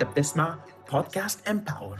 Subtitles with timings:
[0.00, 0.58] انت بتسمع
[0.92, 1.98] بودكاست Empower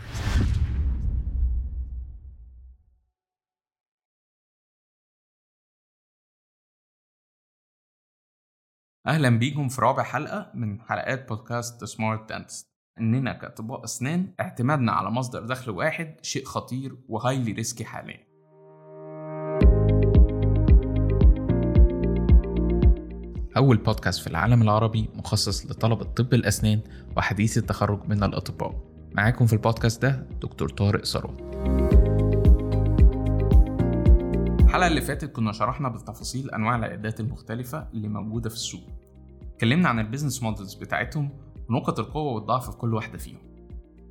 [9.07, 12.71] أهلا بيكم في رابع حلقة من حلقات بودكاست Smart Dentist
[13.01, 18.30] إننا كأطباء أسنان اعتمادنا على مصدر دخل واحد شيء خطير و highly risky حاليا.
[23.57, 26.81] أول بودكاست في العالم العربي مخصص لطلبة طب الأسنان
[27.17, 28.75] وحديث التخرج من الأطباء.
[29.13, 31.41] معاكم في البودكاست ده دكتور طارق ثروت
[34.61, 38.81] الحلقة اللي فاتت كنا شرحنا بالتفاصيل أنواع العيادات المختلفة اللي موجودة في السوق.
[39.55, 41.31] اتكلمنا عن ال business models بتاعتهم
[41.71, 43.39] ونقط القوة والضعف في كل واحدة فيهم.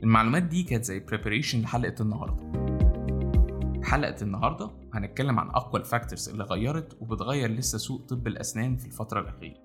[0.04, 2.59] المعلومات دي كانت زي preparation لحلقة النهاردة.
[3.90, 8.86] حلقة النهاردة هنتكلم عن أقوى ال factors اللي غيرت وبتغير لسه سوق طب الأسنان في
[8.86, 9.58] الفترة الأخيرة.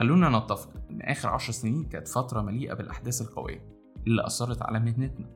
[0.00, 3.68] خلونا نتفق إن آخر عشر سنين كانت فترة مليئة بالأحداث القوية
[4.06, 5.26] اللي أثرت على مهنتنا.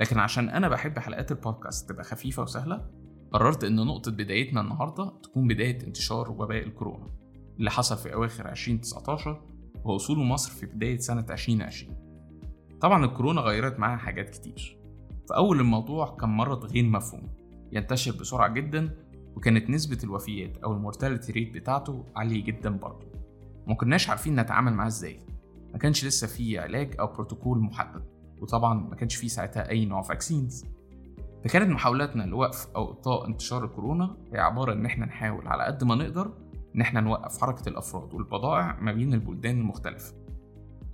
[0.00, 2.90] لكن عشان أنا بحب حلقات البودكاست تبقى خفيفة وسهلة
[3.32, 7.06] قررت إن نقطة بدايتنا النهاردة تكون بداية انتشار وباء الكورونا
[7.58, 9.42] اللي حصل في أواخر 2019
[9.84, 11.96] ووصوله مصر في بداية سنة 2020
[12.80, 14.75] طبعا الكورونا غيرت معاها حاجات كتير.
[15.28, 17.22] فأول الموضوع كان مرض غير مفهوم
[17.72, 18.90] ينتشر بسرعة جدا
[19.36, 23.06] وكانت نسبة الوفيات أو ال mortality rate بتاعته عالية جدا برضه.
[23.66, 25.20] مكناش عارفين نتعامل معاه إزاي.
[25.72, 28.02] ما كانش لسه فيه علاج أو بروتوكول محدد
[28.40, 30.64] وطبعا ما كانش فيه ساعتها أي نوع vaccines
[31.44, 35.94] فكانت محاولاتنا لوقف أو إبطاء انتشار الكورونا هي عبارة إن إحنا نحاول على قد ما
[35.94, 36.32] نقدر
[36.76, 40.14] إن إحنا نوقف حركة الأفراد والبضائع ما بين البلدان المختلفة.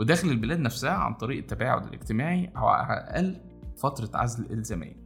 [0.01, 5.03] وداخل البلاد نفسها عن طريق التباعد الاجتماعي أو على الأقل فترة عزل إلزامية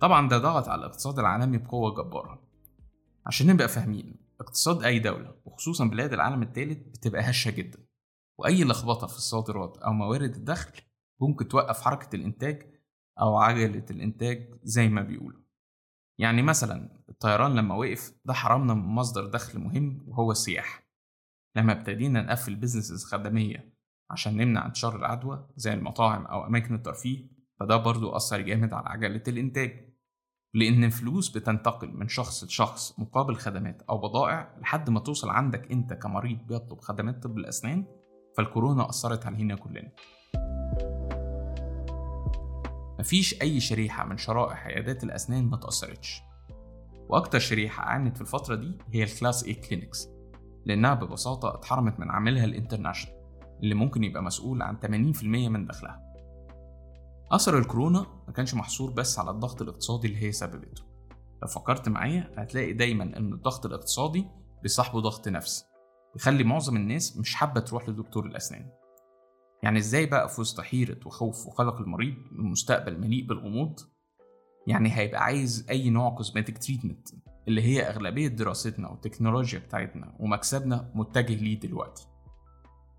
[0.00, 2.42] طبعا ده ضغط على الاقتصاد العالمي بقوة جبارة.
[3.26, 7.78] عشان نبقى فاهمين اقتصاد أي دولة وخصوصا بلاد العالم الثالث بتبقى هشة جدا.
[8.38, 10.82] وأي لخبطة في الصادرات أو موارد الدخل
[11.20, 12.72] ممكن توقف حركة الإنتاج
[13.20, 15.40] أو عجلة الإنتاج زي ما بيقولوا.
[16.18, 20.82] يعني مثلا الطيران لما وقف ده حرمنا من مصدر دخل مهم وهو السياحة.
[21.56, 23.72] لما ابتدينا نقفل بيزنسز خدمية
[24.12, 27.30] عشان نمنع انتشار العدوى زي المطاعم أو أماكن الترفيه
[27.60, 29.92] فده برضو أثر جامد على عجلة الإنتاج.
[30.54, 35.92] لأن الفلوس بتنتقل من شخص لشخص مقابل خدمات أو بضائع لحد ما توصل عندك أنت
[35.92, 37.84] كمريض بيطلب خدمات طب الأسنان
[38.36, 39.92] فالكورونا أثرت علينا كلنا.
[43.00, 46.22] مفيش أي شريحة من شرائح عيادات الأسنان ما تأثرتش.
[47.08, 50.08] وأكتر شريحة عانت في الفترة دي هي ال class A clinics
[50.66, 53.21] لأنها ببساطة اتحرمت من عميلها ال international
[53.62, 54.76] اللي ممكن يبقى مسؤول عن
[55.14, 56.12] 80% من دخلها.
[57.32, 60.82] أثر الكورونا ما كانش محصور بس على الضغط الاقتصادي اللي هي سببته.
[61.42, 64.26] لو فكرت معايا هتلاقي دايما إن الضغط الاقتصادي
[64.62, 65.64] بيصاحبه ضغط نفسي
[66.16, 68.70] يخلي معظم الناس مش حابة تروح لدكتور الأسنان.
[69.62, 73.80] يعني إزاي بقى في وسط حيرة وخوف وقلق المريض من مستقبل مليء بالغموض؟
[74.66, 77.08] يعني هيبقى عايز أي نوع cosmetic treatment
[77.48, 82.06] اللي هي أغلبية دراستنا والتكنولوجيا بتاعتنا ومكسبنا متجه ليه دلوقتي.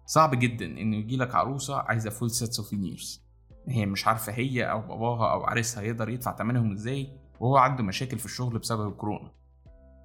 [0.06, 3.24] صعب جدا إنه يجيلك عروسة عايزة full set of veneers
[3.68, 8.20] هي مش عارفة هي أو باباها أو عريسها يقدر يدفع تمنهم إزاي وهو عنده مشاكل
[8.20, 9.32] في الشغل بسبب الكورونا.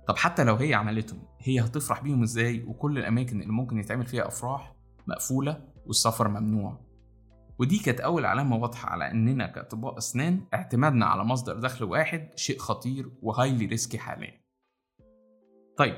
[0.08, 4.28] طب حتى لو هي عملتهم هي هتفرح بيهم إزاي؟ وكل الأماكن اللي ممكن يتعمل فيها
[4.28, 4.74] أفراح
[5.06, 6.80] مقفولة والسفر ممنوع.
[7.58, 12.58] ودي كانت أول علامة واضحة على إننا كأطباء أسنان اعتمادنا على مصدر دخل واحد شيء
[12.58, 14.40] خطير و highly risky حاليا.
[15.76, 15.96] طيب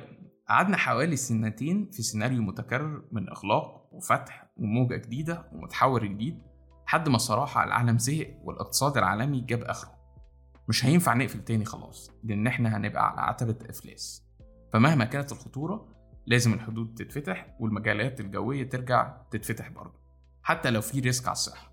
[0.51, 6.43] قعدنا حوالي سنتين في سيناريو متكرر من إغلاق وفتح وموجة جديدة ومتحور جديد
[6.87, 9.95] لحد ما صراحة العالم زهق والاقتصاد العالمي جاب آخره.
[10.69, 14.27] مش هينفع نقفل تاني خلاص لأن إحنا هنبقى على عتبة إفلاس.
[14.73, 15.89] فمهما كانت الخطورة
[16.27, 20.01] لازم الحدود تتفتح والمجالات الجوية ترجع تتفتح برضه
[20.43, 21.73] حتى لو في risk على الصحة.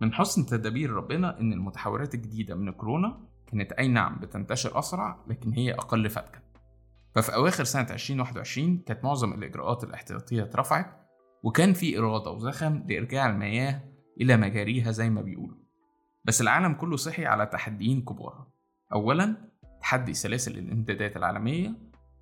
[0.00, 5.52] من حسن تدابير ربنا إن المتحورات الجديدة من الكورونا كانت أي نعم بتنتشر أسرع لكن
[5.52, 6.43] هي أقل فتكا
[7.14, 11.00] ففي أواخر سنة 2021 كانت معظم الإجراءات الاحتياطية اترفعت
[11.42, 13.80] وكان في إرادة وزخم لإرجاع المياه
[14.20, 15.56] إلى مجاريها زي ما بيقولوا.
[16.24, 18.46] بس العالم كله صحي على تحديين كبار.
[18.92, 19.36] أولا
[19.80, 21.74] تحدي سلاسل الإمدادات العالمية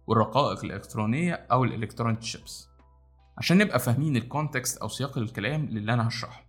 [0.07, 2.69] والرقائق الإلكترونية أو ال electronic chips.
[3.39, 6.45] عشان نبقى فاهمين ال context أو سياق الكلام اللي أنا هشرحه.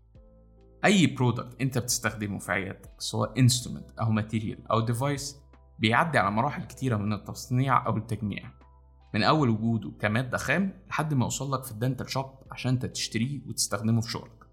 [0.85, 5.42] أي product أنت بتستخدمه في عيادتك سواء instrument أو material أو device
[5.79, 8.51] بيعدي على مراحل كتيرة من التصنيع أو التجميع.
[9.13, 12.85] من أول وجوده كمادة خام لحد ما يوصل لك في ال dental shop عشان أنت
[12.85, 14.43] تشتريه وتستخدمه في شغلك.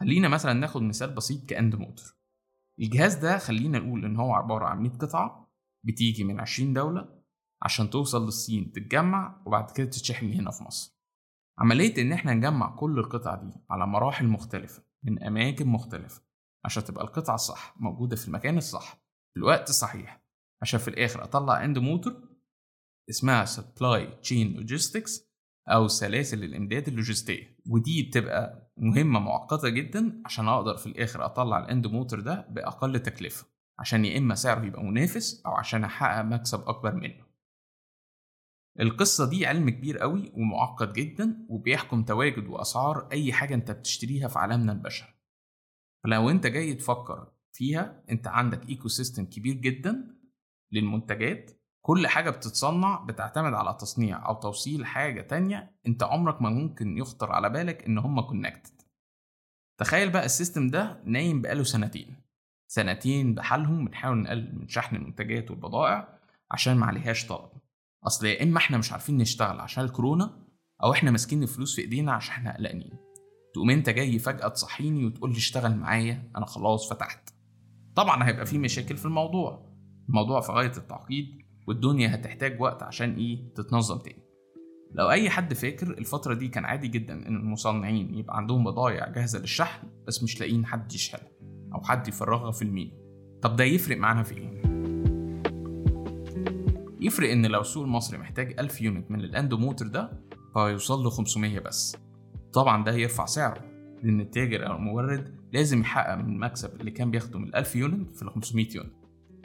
[0.00, 2.14] خلينا مثلا ناخد مثال بسيط ك endo motor.
[2.80, 5.50] الجهاز ده خلينا نقول إن هو عبارة عن 100 قطعة
[5.84, 7.08] بتيجي من 20 دولة
[7.62, 10.98] عشان توصل للصين تتجمع وبعد كده تتشحن هنا في مصر.
[11.58, 16.22] عملية إن إحنا نجمع كل القطع دي على مراحل مختلفة من أماكن مختلفة
[16.64, 18.94] عشان تبقى القطعة الصح موجودة في المكان الصح.
[19.34, 20.27] في الوقت الصحيح
[20.62, 22.28] عشان في الآخر أطلع إند موتور
[23.10, 25.22] اسمها Supply Chain Logistics
[25.68, 27.56] أو سلاسل الإمداد اللوجستية.
[27.66, 33.46] ودي بتبقى مهمة معقدة جدا عشان أقدر في الآخر أطلع الإند موتور ده بأقل تكلفة
[33.78, 37.28] عشان يا إما سعره يبقى منافس أو عشان أحقق مكسب أكبر منه.
[38.80, 44.38] القصة دي علم كبير قوي ومعقد جدا وبيحكم تواجد وأسعار أي حاجة أنت بتشتريها في
[44.38, 45.14] عالمنا البشري.
[46.04, 50.17] فلو أنت جاي تفكر فيها أنت عندك ecosystem كبير جدا
[50.72, 51.50] للمنتجات
[51.82, 57.32] كل حاجة بتتصنع بتعتمد على تصنيع أو توصيل حاجة تانية أنت عمرك ما ممكن يخطر
[57.32, 58.82] على بالك إن هما connected
[59.78, 62.16] تخيل بقى ال system ده نايم بقاله سنتين.
[62.70, 66.18] سنتين بحالهم بنحاول نقلل من شحن المنتجات والبضائع
[66.50, 67.50] عشان ما عليهاش طلب.
[68.06, 70.38] أصل يا إما إحنا مش عارفين نشتغل عشان الكورونا
[70.82, 72.92] أو إحنا ماسكين الفلوس في إيدينا عشان إحنا قلقانين.
[73.54, 77.30] تقوم أنت جاي فجأة تصحيني وتقول لي اشتغل معايا أنا خلاص فتحت.
[77.94, 79.67] طبعا هيبقى في مشاكل في الموضوع.
[80.08, 81.26] الموضوع في غاية التعقيد
[81.66, 84.22] والدنيا هتحتاج وقت عشان إيه تتنظم تاني.
[84.94, 89.38] لو أي حد فاكر الفترة دي كان عادي جدا إن المصنعين يبقى عندهم بضايع جاهزة
[89.38, 91.28] للشحن بس مش لاقيين حد يشحنها
[91.74, 92.92] أو حد يفرغها في المينا
[93.42, 94.62] طب ده يفرق معانا في إيه؟
[97.00, 100.10] يفرق إن لو السوق المصري محتاج 1000 unit من ال endo motor ده
[100.54, 101.96] فهيوصل له 500 بس.
[102.52, 103.64] طبعا ده هيرفع سعره
[104.02, 108.22] لأن التاجر أو المورد لازم يحقق من المكسب اللي كان بياخده من 1000 unit في
[108.22, 108.92] ال 500 unit.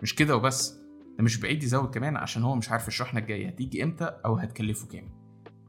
[0.03, 0.79] مش كده وبس.
[1.17, 4.87] ده مش بعيد يزود كمان عشان هو مش عارف الشحنة الجاية هتيجي إمتى أو هتكلفه
[4.87, 5.09] كام.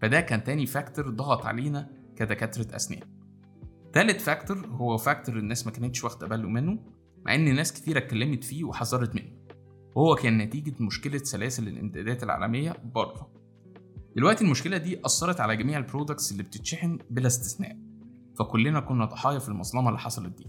[0.02, 3.00] فده كان تاني factor ضغط علينا كدكاترة أسنان.
[3.92, 6.78] تالت factor هو factor الناس ما كانتش واخدة باله منه
[7.26, 9.30] مع إن ناس كتيرة اتكلمت فيه وحذرت منه.
[9.94, 13.30] وهو كان نتيجة مشكلة سلاسل الإمدادات العالمية بره.
[14.16, 17.78] دلوقتي المشكلة دي أثرت على جميع ال products اللي بتتشحن بلا استثناء.
[18.38, 20.46] فكلنا كنا ضحايا في المظلمة اللي حصلت دي.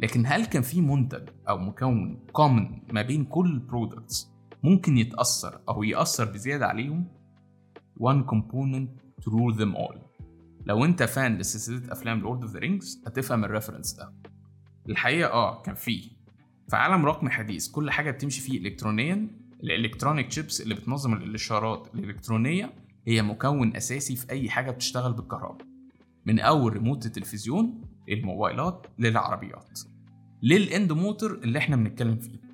[0.00, 4.28] لكن هل كان في منتج أو مكون common ما بين كل ال products
[4.62, 7.06] ممكن يتأثر أو يأثر بزيادة عليهم؟
[8.00, 8.88] one component
[9.24, 9.98] to rule them all.
[10.66, 14.12] لو أنت fan لسلسلة أفلام Lord of the Rings هتفهم ال reference ده.
[14.88, 16.10] الحقيقة آه كان فيه
[16.68, 19.28] في عالم رقمي حديث كل حاجة بتمشي فيه إلكترونيا
[19.62, 22.72] ال electronic chips اللي بتنظم الإشارات الإلكترونية
[23.06, 25.66] هي مكون أساسي في أي حاجة بتشتغل بالكهرباء.
[26.26, 29.80] من أول ريموت التلفزيون للموبايلات للعربيات
[30.42, 32.44] لل endo motor اللي إحنا بنتكلم فيه.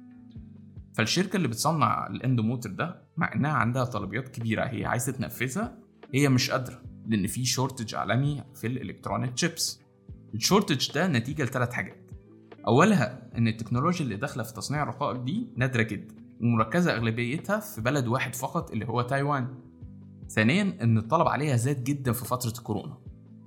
[0.94, 5.78] فالشركة اللي بتصنع ال endo motor ده مع إنها عندها طلبيات كبيرة هي عايزة تنفذها
[6.14, 9.80] هي مش قادرة لأن في shortage عالمي في ال electronic chips
[10.34, 12.10] ال shortage ده نتيجة لثلاث حاجات.
[12.66, 18.06] أولها إن التكنولوجيا اللي داخلة في تصنيع الرقائق دي نادرة جدا ومركزة أغلبيتها في بلد
[18.06, 19.54] واحد فقط اللي هو تايوان.
[20.28, 22.98] ثانيا إن الطلب عليها زاد جدا في فترة الكورونا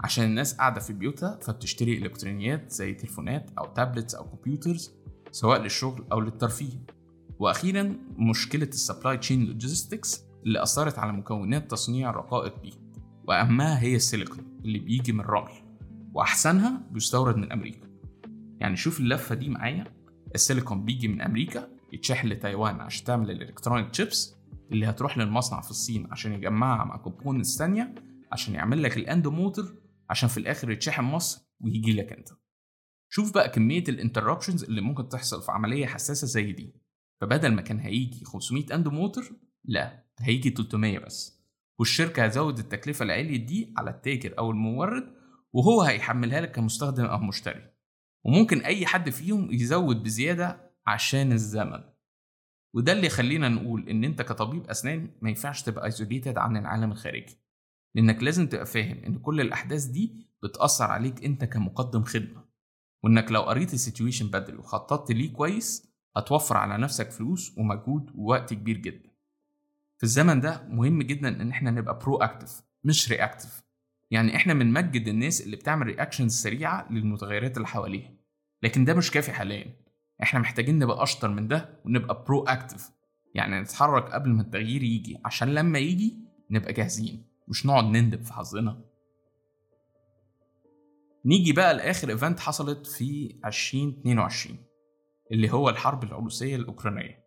[0.03, 4.91] عشان الناس قاعدة في بيوتها فبتشتري إلكترونيات زي تليفونات أو tablets أو computers
[5.31, 6.85] سواء للشغل أو للترفيه.
[7.39, 12.73] وأخيرا مشكلة ال supply chain logistics اللي أثرت على مكونات تصنيع الرقائق دي.
[13.27, 15.51] وأهمها هي السيليكون اللي بيجي من الرمل
[16.13, 17.87] وأحسنها بيستورد من أمريكا.
[18.59, 19.83] يعني شوف اللفة دي معايا.
[20.35, 24.35] السيليكون بيجي من أمريكا يتشحن لتايوان عشان تعمل ال electronic chips
[24.71, 27.95] اللي هتروح للمصنع في الصين عشان يجمعها مع components تانية
[28.31, 32.29] عشان يعمل لك ال endo motor عشان في الآخر يتشحن مصر ويجي لك أنت.
[33.09, 36.75] شوف بقى كمية ال interruptions اللي ممكن تحصل في عملية حساسة زي دي.
[37.21, 39.23] فبدل ما كان هيجي 500 endo motor
[39.65, 41.43] لا هيجي 300 بس.
[41.79, 45.13] والشركة هتزود التكلفة العالية دي على التاجر أو المورد
[45.53, 47.73] وهو هيحملها لك كمستخدم أو مشتري.
[48.25, 51.83] وممكن أي حد فيهم يزود بزيادة عشان الزمن.
[52.75, 57.42] وده اللي يخلينا نقول إن أنت كطبيب أسنان ما ينفعش تبقى isolated عن العالم الخارجي.
[57.95, 62.43] لأنك لازم تبقى فاهم إن كل الأحداث دي بتأثر عليك أنت كمقدم خدمة.
[63.03, 68.53] وإنك لو قريت ال situation بدري وخططت ليه كويس هتوفر على نفسك فلوس ومجهود ووقت
[68.53, 69.09] كبير جدا.
[69.97, 73.63] في الزمن ده مهم جدا إن إحنا نبقى proactive مش reactive
[74.11, 78.11] يعني إحنا بنمجد الناس اللي بتعمل reactions سريعة للمتغيرات اللي حواليها.
[78.63, 79.73] لكن ده مش كافي حاليا.
[80.23, 82.91] إحنا محتاجين نبقى أشطر من ده ونبقى proactive
[83.35, 86.17] يعني نتحرك قبل ما التغيير يجي عشان لما يجي
[86.51, 87.23] نبقى جاهزين.
[87.47, 88.81] مش نقعد نندب في حظنا.
[91.25, 94.57] نيجي بقى لآخر ايفنت حصلت في 2022
[95.31, 97.23] اللي هو الحرب الروسية الأوكرانية.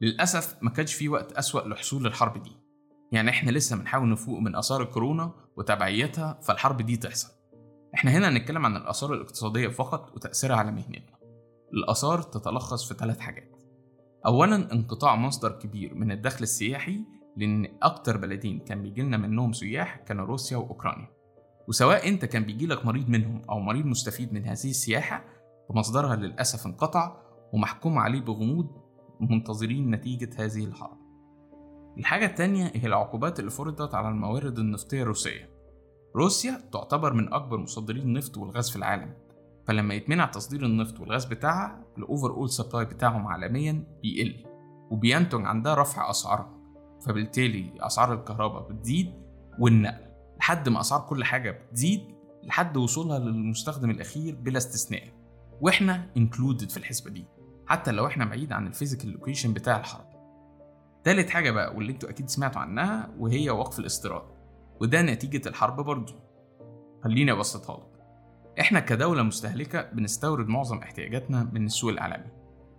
[0.00, 2.52] للأسف ما كانش في وقت أسوأ لحصول الحرب دي.
[3.12, 7.28] يعني إحنا لسه بنحاول نفوق من آثار الكورونا وتبعياتها فالحرب دي تحصل.
[7.94, 11.18] إحنا هنا هنتكلم عن الآثار الاقتصادية فقط وتأثيرها على مهنتنا
[11.74, 13.62] الآثار تتلخص في ثلاث حاجات.
[14.26, 17.00] أولا انقطاع مصدر كبير من الدخل السياحي
[17.36, 21.08] لأن أكتر بلدين كان بيجيلنا منهم سياح كانوا روسيا وأوكرانيا.
[21.68, 25.24] وسواء أنت كان بيجيلك مريض منهم أو مريض مستفيد من هذه السياحة
[25.68, 27.16] فمصدرها للأسف انقطع
[27.52, 28.66] ومحكوم عليه بغموض
[29.20, 30.98] منتظرين نتيجة هذه الحرب.
[31.98, 35.50] الحاجة التانية هي العقوبات اللي فرضت على الموارد النفطية الروسية.
[36.16, 39.14] روسيا تعتبر من أكبر مصدرين النفط والغاز في العالم.
[39.66, 44.44] فلما يتمنع تصدير النفط والغاز بتاعها الأوفر أول سبلاي بتاعهم عالميا بيقل.
[44.90, 46.53] وبينتج عن ده رفع أسعارها.
[47.06, 49.12] فبالتالي أسعار الكهرباء بتزيد
[49.58, 50.04] والنقل.
[50.38, 52.00] لحد ما أسعار كل حاجة بتزيد
[52.44, 55.08] لحد وصولها للمستخدم الأخير بلا استثناء.
[55.60, 57.24] وإحنا included في الحسبة دي.
[57.66, 60.14] حتى لو إحنا بعيد عن ال physical location بتاع الحرب
[61.04, 64.22] تالت حاجة بقى واللي أنتوا أكيد سمعتوا عنها وهي وقف الاستيراد.
[64.80, 66.14] وده نتيجة الحرب برضه
[67.04, 68.04] خليني أبسطها لك.
[68.60, 72.30] إحنا كدولة مستهلكة بنستورد معظم احتياجاتنا من السوق العالمي.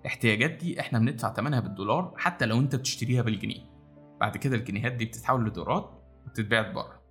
[0.01, 3.74] الاحتياجات دي إحنا بندفع ثمنها بالدولار حتى لو أنت بتشتريها بالجنيه.
[4.19, 7.01] بعد كده الجنيهات دي بتتحول لدولارات وتتباع بره.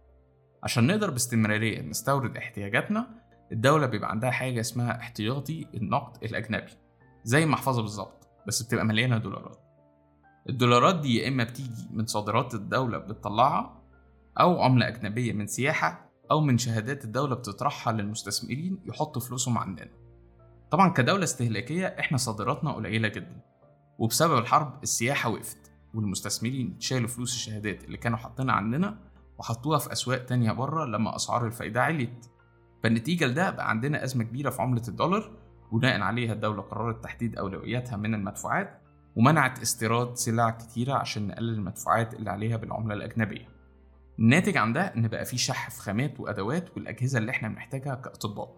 [0.63, 3.07] عشان نقدر باستمرارية نستورد احتياجاتنا
[3.53, 6.73] الدولة بيبقى عندها حاجة اسمها احتياطي النقد الأجنبي
[7.25, 9.59] زي محفظة بالظبط بس بتبقى مليانة دولارات.
[10.49, 13.83] الدولارات دي يا إما بتيجي من صادرات الدولة بتطلعها
[14.41, 19.91] أو عملة أجنبية من سياحة أو من شهادات الدولة بتطرحها للمستثمرين يحطوا فلوسهم عندنا
[20.71, 23.41] طبعا كدولة استهلاكية إحنا صادراتنا قليلة جدا
[23.99, 25.64] وبسبب الحرب السياحة وقفت.
[25.95, 28.99] والمستثمرين شالوا فلوس الشهادات اللي كانوا حاطينها عندنا
[29.39, 32.27] وحطوها في أسواق تانية بره لما أسعار الفايدة عليت.
[32.83, 35.31] فالنتيجة لده بقى عندنا أزمة كبيرة في عملة الدولار
[35.73, 38.81] بناء عليها الدولة قررت تحديد أولوياتها من المدفوعات
[39.17, 43.49] ومنعت استيراد سلع كتيرة عشان نقلل المدفوعات اللي عليها بالعملة الأجنبية.
[44.19, 48.57] الناتج عن ده إن بقى في شح في خامات وأدوات والأجهزة اللي إحنا بنحتاجها كأطباء.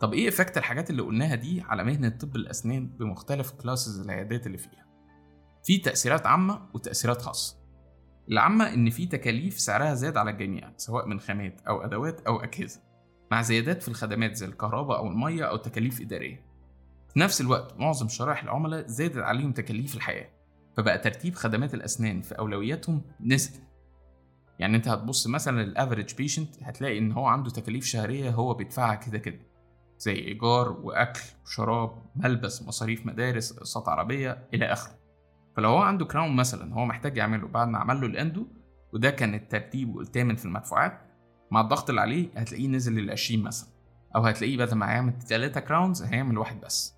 [0.00, 4.58] طب إيه effect الحاجات اللي قلناها دي على مهنة طب الأسنان بمختلف classes العيادات اللي
[4.58, 4.86] فيها؟
[5.64, 7.56] في تأثيرات عامة وتأثيرات خاصة.
[8.30, 12.80] العامة إن في تكاليف سعرها زاد على الجميع سواء من خامات أو أدوات أو أجهزة
[13.30, 16.44] مع زيادات في الخدمات زي الكهرباء أو المية أو تكاليف إدارية.
[17.12, 20.28] في نفس الوقت معظم شرائح العملاء زادت عليهم تكاليف الحياة
[20.76, 23.60] فبقى ترتيب خدمات الأسنان في أولوياتهم نزل
[24.58, 28.94] يعني أنت هتبص مثلا لل average patient هتلاقي إن هو عنده تكاليف شهرية هو بيدفعها
[28.94, 29.38] كده كده
[29.98, 35.01] زي إيجار وأكل وشراب ملبس مصاريف مدارس أقساط عربية إلى آخره.
[35.56, 38.46] فلو هو عنده crown مثلا هو محتاج يعمله بعد ما عمل له ال endo
[38.92, 41.00] وده كان الترتيب والثامن في المدفوعات
[41.50, 43.68] مع الضغط اللي عليه هتلاقيه نزل لل 20 مثلا
[44.16, 46.94] أو هتلاقيه بدل ما هيعمل 3 crowns هيعمل واحد بس.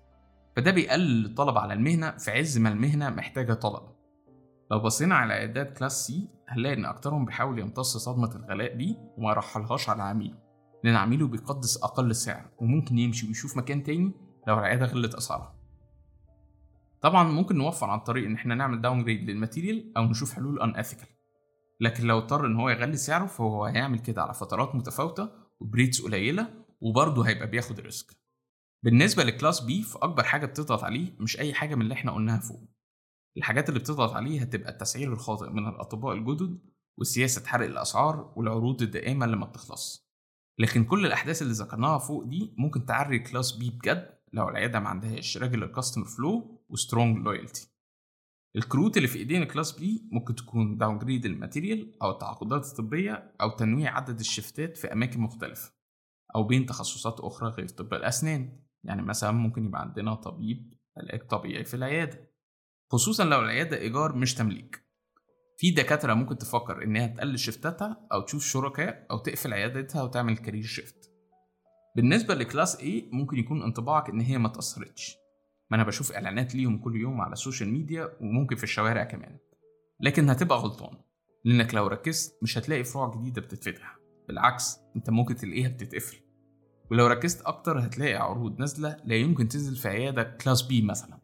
[0.55, 3.83] فده بيقلل الطلب على المهنة في عز ما المهنة محتاجة طلب.
[4.71, 9.31] لو بصينا على عيادات class C هنلاقي إن أكترهم بيحاول يمتص صدمة الغلاء دي وما
[9.31, 10.37] يرحلهاش على عميله
[10.83, 14.11] لأن عميله بيقدس أقل سعر وممكن يمشي ويشوف مكان تاني
[14.47, 15.55] لو العيادة غلت اسعارها
[17.05, 21.07] طبعا ممكن نوفر عن طريق إن إحنا نعمل downgrade لل material أو نشوف حلول unethical
[21.81, 26.01] لكن لو اضطر إن هو يغلي سعره فهو هيعمل كده على فترات متفاوتة وب rates
[26.01, 28.17] قليلة وبرضه هيبقى بياخد risk
[28.83, 32.39] بالنسبة ل class B فأكبر حاجة بتضغط عليه مش أي حاجة من اللي إحنا قلناها
[32.39, 32.69] فوق.
[33.37, 36.59] الحاجات اللي بتضغط عليه هتبقى التسعير الخاطئ من الأطباء الجدد
[36.97, 40.09] وسياسه حرق الأسعار والعروض الدائمة اللي ما بتخلص.
[40.59, 44.89] لكن كل الأحداث اللي ذكرناها فوق دي ممكن تعري class B بجد لو العيادة ما
[44.89, 47.75] عندهاش regular customer flow و strong loyalty
[48.55, 53.49] الكروت اللي في إيدين class B ممكن تكون downgrade ال material أو التعاقدات الطبية أو
[53.49, 55.71] تنويع عدد ال shiftات في أماكن مختلفة
[56.35, 58.59] أو بين تخصصات أخرى غير طب الأسنان.
[58.83, 62.31] يعني مثلا ممكن يبقى عندنا طبيب علاج طبيعي في العيادة.
[62.91, 64.85] خصوصا لو العيادة إيجار مش تمليك.
[65.57, 70.63] في دكاترة ممكن تفكر إنها تقلل shiftاتها أو تشوف شركاء أو تقفل عيادتها وتعمل career
[70.63, 71.04] shift
[71.95, 75.17] بالنسبة ل class A ممكن يكون انطباعك إن هي ما تأثرتش.
[75.69, 79.37] ما أنا بشوف إعلانات ليهم كل يوم على ال social media وممكن في الشوارع كمان.
[79.99, 80.97] لكن هتبقى غلطان
[81.45, 83.97] لأنك لو ركزت مش هتلاقي فروع جديدة بتتفتح.
[84.27, 86.17] بالعكس أنت ممكن تلاقيها بتتقفل.
[86.91, 91.19] ولو ركزت أكتر هتلاقي عروض نازلة لا يمكن تنزل في عيادة class B مثلا.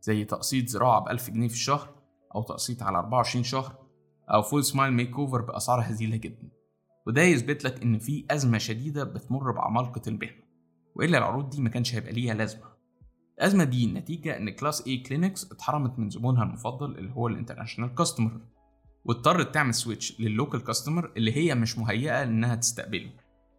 [0.00, 1.94] زي تقسيط زراعة ب 1000 جنيه في الشهر
[2.34, 3.76] أو تقسيط على 24 شهر
[4.30, 6.48] أو full smile makeover بأسعار هزيلة جدا.
[7.08, 10.42] وده يثبت لك إن في أزمة شديدة بتمر بعمالقة المهنه
[10.94, 12.62] وإلا العروض دي ما كانش هيبقى ليها لازمة.
[13.38, 17.94] الأزمة دي نتيجه إن class A clinics اتحرمت من زبونها المفضل اللي هو ال international
[17.94, 18.40] customer
[19.04, 23.10] واضطرت تعمل switch لل local customer اللي هي مش مهيئة إنها تستقبله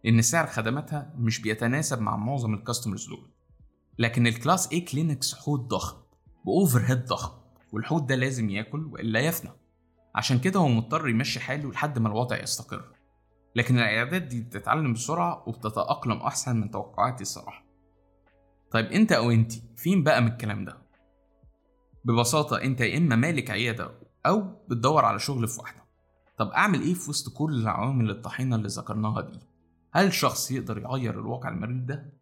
[0.04, 3.30] لأن سعر خدماتها مش بيتناسب مع معظم ال customers دول.
[3.98, 5.96] لكن ال class A clinics حوض ضخم
[6.44, 7.32] ب overhead ضخم
[7.72, 9.50] والحوض ده لازم ياكل وإلا يفنى.
[10.14, 12.99] عشان كده هو مضطر يمشي حاله لحد ما الوضع يستقر.
[13.56, 17.64] لكن العيادات دي بتتعلم بسرعة وبتتأقلم أحسن من توقعاتي الصراحة
[18.70, 20.78] طيب أنت أو أنت فين بقى من الكلام ده؟
[22.04, 23.90] ببساطة أنت يا إما مالك عيادة
[24.26, 25.80] أو بتدور على شغل في واحدة
[26.38, 29.38] طب أعمل إيه في وسط كل العوامل الطحينة اللي ذكرناها دي؟
[29.92, 32.12] هل شخص يقدر يغير الواقع المرير ده؟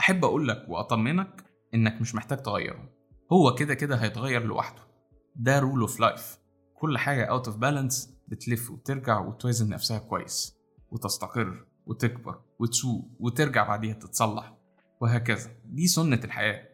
[0.00, 1.44] أحب أقول لك وأطمنك
[1.74, 2.88] إنك مش محتاج تغيره
[3.32, 4.82] هو كده كده هيتغير لوحده
[5.36, 6.38] ده rule of life
[6.74, 10.57] كل حاجة out of balance بتلف وترجع وتوازن نفسها كويس
[10.90, 14.54] وتستقر وتكبر وتسوء وترجع بعديها تتصلح
[15.00, 16.68] وهكذا دي سنة الحياة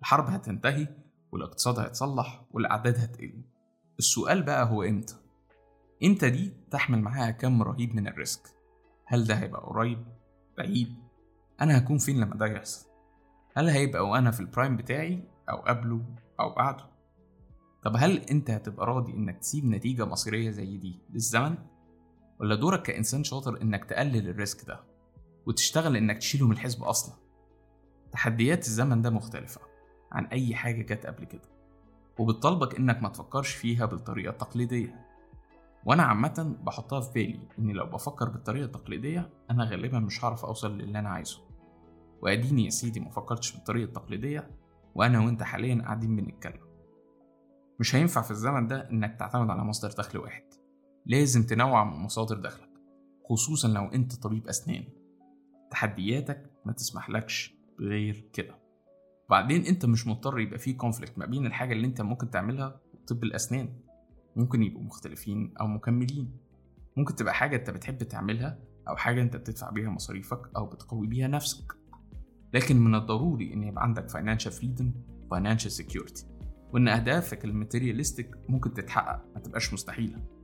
[0.00, 0.88] الحرب هتنتهي
[1.32, 3.42] والاقتصاد هيتصلح والأعداد هتقل
[3.98, 5.14] السؤال بقى هو إمتى؟
[6.04, 8.42] إمتى دي تحمل معاها كم رهيب من ال risk
[9.06, 10.04] هل ده هيبقى قريب؟
[10.58, 10.94] بعيد؟
[11.60, 12.86] أنا هكون فين لما ده يحصل؟
[13.56, 16.04] هل هيبقى وأنا في ال prime بتاعي أو قبله
[16.40, 16.84] أو بعده؟
[17.82, 21.54] طب هل أنت هتبقى راضي إنك تسيب نتيجة مصيرية زي دي للزمن؟
[22.40, 24.80] ولا دورك كإنسان شاطر إنك تقلل ال risk ده
[25.46, 27.14] وتشتغل إنك تشيله من الحسبة أصلا؟
[28.12, 29.60] تحديات الزمن ده مختلفة
[30.12, 31.60] عن أي حاجة جت قبل كده
[32.18, 35.06] وبتطالبك إنك ما تفكرش فيها بالطريقة التقليدية.
[35.84, 40.78] وأنا عامة بحطها في بالي إني لو بفكر بالطريقة التقليدية أنا غالبا مش هعرف أوصل
[40.78, 41.40] للي أنا عايزه.
[42.22, 44.50] وأديني يا سيدي مفكرتش بالطريقة التقليدية
[44.94, 46.66] وأنا وأنت حاليا قاعدين بنتكلم.
[47.80, 50.59] مش هينفع في الزمن ده إنك تعتمد على مصدر دخل واحد.
[51.06, 52.70] لازم تنوع مصادر دخلك
[53.28, 54.84] خصوصا لو أنت طبيب أسنان.
[55.70, 58.54] تحدياتك ما تسمحلكش بغير كده.
[59.26, 63.24] وبعدين أنت مش مضطر يبقى فيه conflict ما بين الحاجة اللي أنت ممكن تعملها وطب
[63.24, 63.68] الأسنان.
[64.36, 66.32] ممكن يبقوا مختلفين أو مكملين.
[66.96, 71.28] ممكن تبقى حاجة أنت بتحب تعملها أو حاجة أنت بتدفع بيها مصاريفك أو بتقوي بيها
[71.28, 71.72] نفسك.
[72.54, 74.86] لكن من الضروري إن يبقى عندك financial freedom
[75.34, 76.24] financial security.
[76.72, 80.39] وإن أهدافك ال materialistic ممكن تتحقق ما تبقاش مستحيلة.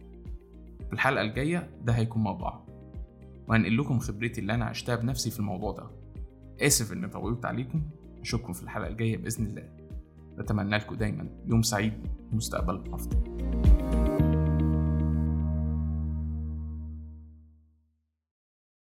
[0.86, 2.66] في الحلقة الجاية ده هيكون موضوع
[3.48, 5.90] وهنقل لكم خبرتي اللي أنا عشتها بنفسي في الموضوع ده.
[6.66, 7.82] آسف إني طولت عليكم.
[8.20, 9.68] أشوفكم في الحلقة الجاية بإذن الله.
[10.38, 11.92] بتمنى لكم دايما يوم سعيد
[12.32, 13.16] ومستقبل أفضل.